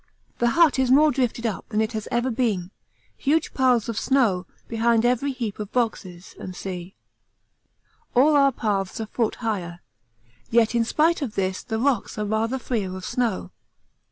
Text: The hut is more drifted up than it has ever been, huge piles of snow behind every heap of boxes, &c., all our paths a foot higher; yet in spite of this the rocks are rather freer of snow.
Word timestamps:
The 0.39 0.57
hut 0.57 0.79
is 0.79 0.89
more 0.89 1.11
drifted 1.11 1.45
up 1.45 1.69
than 1.69 1.79
it 1.79 1.91
has 1.91 2.07
ever 2.09 2.31
been, 2.31 2.71
huge 3.15 3.53
piles 3.53 3.87
of 3.87 3.99
snow 3.99 4.47
behind 4.67 5.05
every 5.05 5.31
heap 5.31 5.59
of 5.59 5.71
boxes, 5.71 6.35
&c., 6.53 6.95
all 8.15 8.35
our 8.35 8.51
paths 8.51 8.99
a 8.99 9.05
foot 9.05 9.35
higher; 9.45 9.81
yet 10.49 10.73
in 10.73 10.85
spite 10.85 11.21
of 11.21 11.35
this 11.35 11.61
the 11.61 11.77
rocks 11.77 12.17
are 12.17 12.25
rather 12.25 12.57
freer 12.57 12.95
of 12.97 13.05
snow. 13.05 13.51